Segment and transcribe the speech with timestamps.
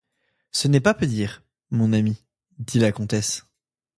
[0.51, 2.15] Ce n’est pas peu dire, mon ami,
[2.57, 3.45] dit la comtesse.